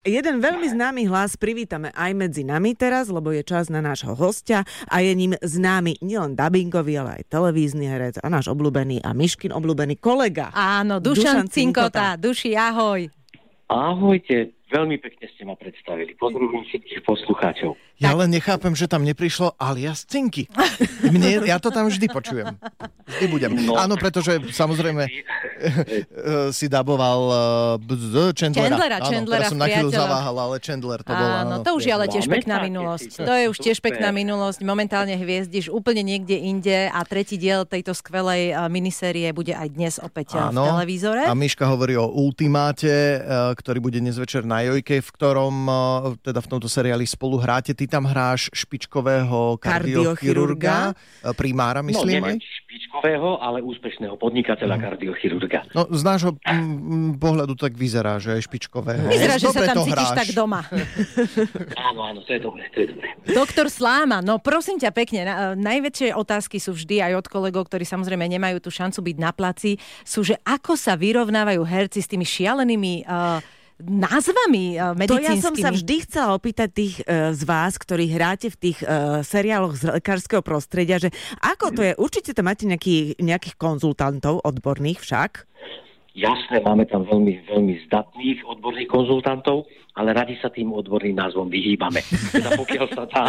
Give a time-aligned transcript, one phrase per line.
[0.00, 4.64] Jeden veľmi známy hlas privítame aj medzi nami teraz, lebo je čas na nášho hostia
[4.88, 9.52] a je ním známy nielen dubbingový, ale aj televízny herec a náš obľúbený a Myškin
[9.52, 10.56] obľúbený kolega.
[10.56, 12.16] Áno, Dušan, Dušan Cinkota.
[12.16, 13.12] Duši, ahoj.
[13.68, 16.16] Ahojte, veľmi pekne ste ma predstavili.
[16.16, 17.76] Pozdravujem všetkých poslucháčov.
[18.00, 20.48] Ja len nechápem, že tam neprišlo alias Cinky.
[21.04, 22.56] Mne, ja to tam vždy počujem.
[23.04, 23.52] Vždy budem.
[23.68, 23.76] No.
[23.76, 25.12] Áno, pretože samozrejme
[26.58, 27.20] si daboval
[27.78, 28.76] uh, Chandlera.
[28.76, 31.28] Chandlera, áno, Chandlera som na chvíľu zaváhal, ale Chandler to bol.
[31.28, 33.10] Áno, to už je ale tiež pekná minulosť.
[33.22, 34.64] To je už tiež pekná minulosť.
[34.64, 40.38] Momentálne hviezdiš úplne niekde inde a tretí diel tejto skvelej minisérie bude aj dnes opäť
[40.38, 40.64] áno.
[40.64, 41.22] v televízore.
[41.26, 43.20] A Miška hovorí o ultimáte,
[43.56, 45.54] ktorý bude dnes večer na Jojke, v ktorom
[46.24, 47.72] teda v tomto seriáli spolu hráte.
[47.76, 50.94] Ty tam hráš špičkového kardiochirurga,
[51.34, 52.36] primára, myslím no, aj?
[52.38, 54.82] špičkového, ale úspešného podnikateľa mm.
[54.82, 55.49] kardiochirurga.
[55.74, 59.06] No, z nášho m, pohľadu tak vyzerá, že je špičkového.
[59.06, 60.18] Vyzerá, že sa tam cítiš hráš.
[60.22, 60.62] tak doma.
[61.90, 63.06] áno, áno, to je dobre, to je dobre.
[63.30, 67.82] Doktor Sláma, no prosím ťa pekne, na, najväčšie otázky sú vždy aj od kolegov, ktorí
[67.86, 72.26] samozrejme nemajú tú šancu byť na placi, sú, že ako sa vyrovnávajú herci s tými
[72.26, 75.08] šialenými uh, názvami medicínskymi.
[75.08, 78.78] To ja som sa vždy chcela opýtať tých uh, z vás, ktorí hráte v tých
[78.84, 81.08] uh, seriáloch z lekárskeho prostredia, že
[81.40, 81.92] ako to je?
[81.96, 85.48] Určite tam máte nejaký, nejakých konzultantov odborných však?
[86.10, 92.02] Jasné, máme tam veľmi, veľmi zdatných odborných konzultantov, ale radi sa tým odborným názvom vyhýbame.
[92.34, 93.26] Teda pokiaľ sa dá,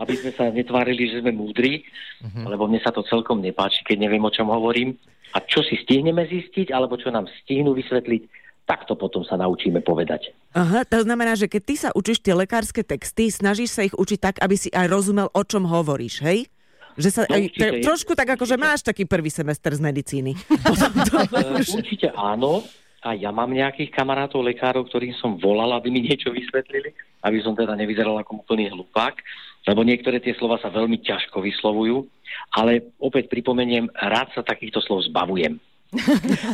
[0.00, 1.84] aby sme sa netvárili, že sme múdri,
[2.24, 2.48] uh-huh.
[2.48, 4.96] lebo mne sa to celkom nepáči, keď neviem, o čom hovorím.
[5.36, 9.78] A čo si stihneme zistiť, alebo čo nám stihnú vysvetliť, tak to potom sa naučíme
[9.80, 10.34] povedať.
[10.52, 14.18] Aha, to znamená, že keď ty sa učíš tie lekárske texty, snažíš sa ich učiť
[14.18, 16.50] tak, aby si aj rozumel, o čom hovoríš, hej?
[16.98, 20.32] Že sa no, aj, určite, trošku tak, ako že máš taký prvý semester z medicíny.
[21.78, 22.66] určite áno.
[23.06, 26.90] A ja mám nejakých kamarátov, lekárov, ktorým som volal, aby mi niečo vysvetlili,
[27.22, 29.14] aby som teda nevyzeral ako úplný hlupák,
[29.70, 32.02] lebo niektoré tie slova sa veľmi ťažko vyslovujú,
[32.58, 35.54] ale opäť pripomeniem, rád sa takýchto slov zbavujem.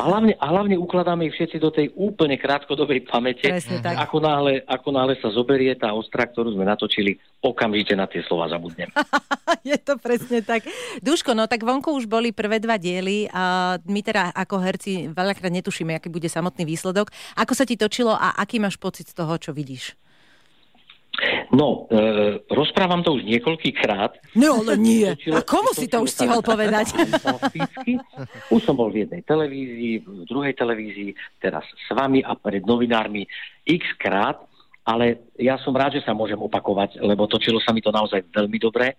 [0.00, 3.52] A hlavne, a hlavne ukladáme ich všetci do tej úplne krátkodobej pamäte.
[3.84, 8.48] Ako náhle, ako náhle sa zoberie tá ostra, ktorú sme natočili, okamžite na tie slova
[8.48, 8.88] zabudnem.
[9.68, 10.64] Je to presne tak.
[11.04, 15.52] Duško, no tak vonku už boli prvé dva diely a my teda ako herci veľakrát
[15.52, 17.12] netušíme, aký bude samotný výsledok.
[17.36, 19.92] Ako sa ti točilo a aký máš pocit z toho, čo vidíš?
[21.50, 24.38] No, e, rozprávam to už niekoľkýkrát.
[24.38, 25.10] No, ale nie.
[25.10, 26.94] a komu si to už stihol povedať?
[28.54, 31.10] Už som bol v jednej televízii, v druhej televízii,
[31.42, 33.26] teraz s vami a pred novinármi
[33.66, 34.38] x krát,
[34.86, 38.58] ale ja som rád, že sa môžem opakovať, lebo točilo sa mi to naozaj veľmi
[38.62, 38.94] dobre.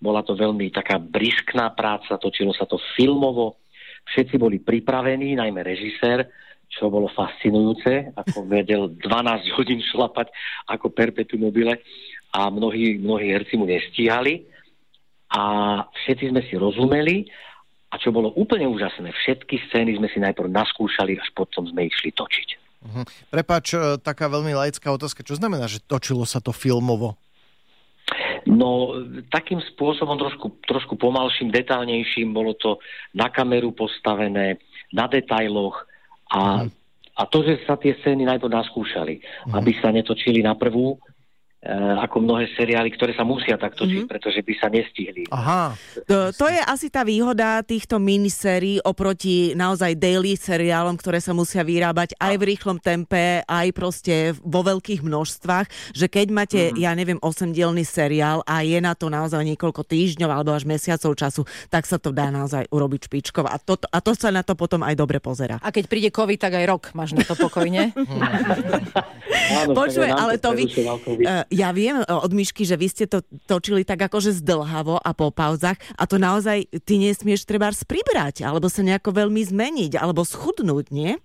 [0.00, 3.60] Bola to veľmi taká briskná práca, točilo sa to filmovo,
[4.10, 6.26] všetci boli pripravení, najmä režisér,
[6.70, 10.30] čo bolo fascinujúce, ako vedel 12 hodín šlapať
[10.70, 11.82] ako perpetuum mobile
[12.30, 14.46] a mnohí, mnohí herci mu nestíhali
[15.34, 15.42] a
[15.84, 17.26] všetci sme si rozumeli
[17.90, 22.14] a čo bolo úplne úžasné, všetky scény sme si najprv naskúšali, až potom sme išli
[22.14, 22.48] točiť.
[22.80, 23.04] Uh-huh.
[23.28, 25.26] Prepač, e, taká veľmi laická otázka.
[25.26, 27.18] Čo znamená, že točilo sa to filmovo?
[28.48, 28.96] No,
[29.28, 32.80] takým spôsobom trošku, trošku pomalším, detálnejším, bolo to
[33.12, 34.56] na kameru postavené,
[34.94, 35.84] na detailoch,
[36.30, 36.64] a,
[37.18, 39.52] a to, že sa tie scény najprv naskúšali, mm.
[39.58, 40.96] aby sa netočili na prvú,
[42.00, 44.08] ako mnohé seriály, ktoré sa musia tak točiť, mm-hmm.
[44.08, 45.28] pretože by sa nestihli.
[45.28, 45.76] Aha.
[46.08, 51.60] To, to je asi tá výhoda týchto minisérií oproti naozaj daily seriálom, ktoré sa musia
[51.60, 56.80] vyrábať aj v rýchlom tempe, aj proste vo veľkých množstvách, že keď máte, mm-hmm.
[56.80, 61.44] ja neviem, 8-dielný seriál a je na to naozaj niekoľko týždňov alebo až mesiacov času,
[61.68, 64.80] tak sa to dá naozaj urobiť špičkov a to, a to sa na to potom
[64.80, 65.60] aj dobre pozera.
[65.60, 67.92] A keď príde COVID, tak aj rok máš na to pokojne.
[69.76, 70.64] Počuj, ale to vy,
[71.50, 75.76] ja viem od Myšky, že vy ste to točili tak akože zdlhavo a po pauzach
[75.98, 81.18] a to naozaj ty nesmieš treba pribrať, alebo sa nejako veľmi zmeniť, alebo schudnúť, nie?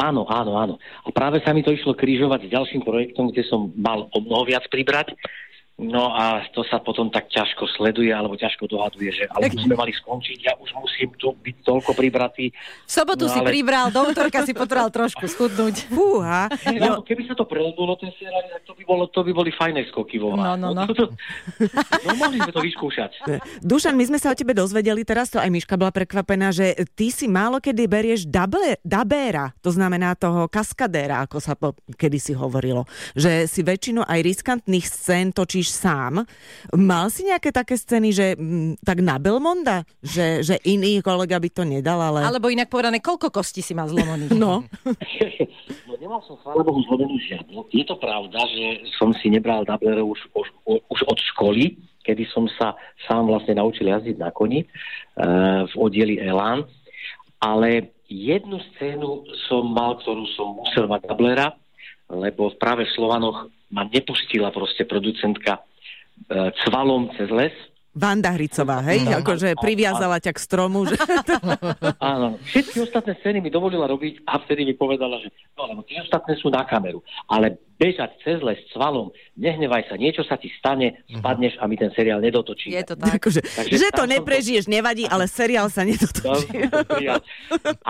[0.00, 0.74] Áno, áno, áno.
[1.04, 4.48] A práve sa mi to išlo krížovať s ďalším projektom, kde som mal o mnoho
[4.48, 5.12] viac pribrať
[5.80, 9.72] No a to sa potom tak ťažko sleduje alebo ťažko dohaduje, že ale už sme
[9.80, 12.52] mali skončiť, ja už musím tu byť toľko pribratý.
[12.84, 13.48] V sobotu no, si ale...
[13.48, 15.88] pribral, do útorka si potreboval trošku schudnúť.
[15.96, 16.52] Fúha.
[16.76, 19.88] No, keby sa to prelbulo, ten seriál, tak to by, bolo, to by boli fajné
[19.88, 20.84] skoky vo No, no, no.
[20.88, 21.08] no, to,
[22.04, 23.10] no mohli sme to vyskúšať.
[23.64, 27.08] Dušan, my sme sa o tebe dozvedeli, teraz to aj Miška bola prekvapená, že ty
[27.08, 32.32] si málo kedy berieš dable, dabéra, to znamená toho kaskadéra, ako sa po, kedy si
[32.36, 32.84] hovorilo.
[33.16, 36.26] Že si väčšinu aj riskantných scén točíš sám.
[36.74, 39.86] Mal si nejaké také scény, že m, mm, tak na Belmonda?
[40.02, 42.26] Že, že iný kolega by to nedal, ale...
[42.26, 44.34] Alebo inak povedané, koľko kostí si mal zlomených?
[44.34, 44.66] No.
[45.86, 47.70] no nemal som, chvála Bohu, zlomenú žiadnu.
[47.70, 50.48] Je to pravda, že som si nebral dublerov už, už,
[50.90, 52.74] už od školy, kedy som sa
[53.06, 56.66] sám vlastne naučil jazdiť na koni uh, v oddieli Elan.
[57.40, 61.54] Ale jednu scénu som mal, ktorú som musel mať dublera,
[62.10, 65.62] lebo práve v Slovanoch ma nepustila proste producentka e,
[66.66, 67.54] cvalom cez les.
[67.90, 69.02] Vanda Hricová, hej?
[69.02, 70.86] No, akože priviazala ťa k stromu.
[70.86, 70.94] Že...
[71.98, 72.38] Áno.
[72.46, 76.38] Všetky ostatné scény mi dovolila robiť a vtedy mi povedala, že no, lebo tie ostatné
[76.38, 77.02] sú na kameru.
[77.26, 81.18] Ale bežať cez les s cvalom, nehnevaj sa, niečo sa ti stane, mhm.
[81.18, 82.78] spadneš a my ten seriál nedotočíme.
[82.78, 83.18] Je to tak.
[83.18, 84.74] Akože, Takže že to neprežiješ, to...
[84.78, 86.70] nevadí, ale seriál sa nedotočí.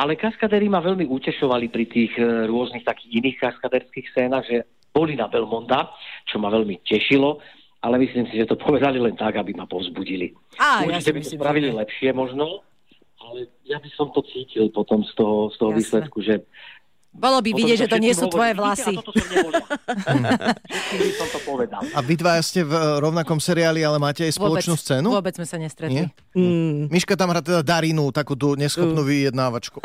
[0.00, 4.64] ale kaskadery ma veľmi utešovali pri tých e, rôznych takých iných kaskaderských scénach, že
[4.96, 5.92] boli na Belmonda,
[6.24, 10.36] čo ma veľmi tešilo ale myslím si, že to povedali len tak, aby ma povzbudili.
[10.60, 11.76] Á, Určite ja by to spravili že...
[11.80, 12.60] lepšie možno,
[13.20, 16.44] ale ja by som to cítil potom z toho, z toho výsledku, že
[17.10, 18.94] bolo by vidieť, že to nie sú tvoje vlasy.
[21.18, 21.82] som to povedal.
[21.90, 22.70] A vy dva ste v
[23.02, 25.08] rovnakom seriáli, ale máte aj spoločnú vôbec, scénu?
[25.10, 26.06] Vôbec sme sa nestretli.
[26.38, 26.86] Mm.
[26.86, 29.08] Miška tam hrá teda Darinu, takú tú neschopnú mm.
[29.10, 29.82] vyjednávačku.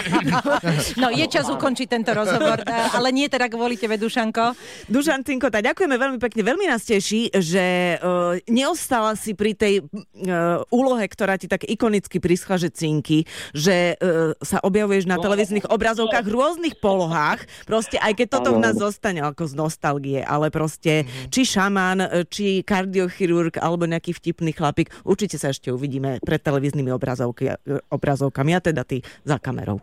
[1.04, 2.64] no, je čas ukončiť tento rozhovor,
[2.96, 4.56] ale nie teda kvôli tebe, Dušanko.
[4.88, 6.48] Dušantinko, tak ďakujeme veľmi pekne.
[6.48, 12.16] Veľmi nás teší, že uh, neostala si pri tej uh, úlohe, ktorá ti tak ikonicky
[12.24, 18.14] prischla, že cinky, že uh, sa objavuješ na no, televíznych obrazovkách rôznych polohách, proste aj
[18.14, 21.30] keď toto v nás zostane ako z nostalgie, ale proste mm-hmm.
[21.34, 21.98] či šaman,
[22.30, 27.58] či kardiochirurg alebo nejaký vtipný chlapík, určite sa ešte uvidíme pred televíznymi obrazovky,
[27.90, 29.82] obrazovkami a teda ty za kamerou.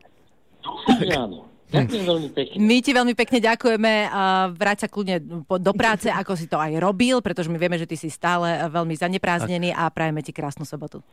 [1.66, 2.56] Ďakujem veľmi pekne.
[2.62, 4.08] My ti veľmi pekne ďakujeme.
[4.56, 8.00] Vráť sa kľudne do práce, ako si to aj robil, pretože my vieme, že ty
[8.00, 11.04] si stále veľmi zanepráznený a prajeme ti krásnu sobotu.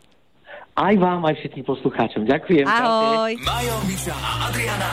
[0.72, 2.24] Aj vám, aj všetkým poslucháčom.
[2.24, 2.64] Ďakujem.
[2.64, 3.32] Ahoj.
[3.44, 4.90] Majo, Miša a Adriana.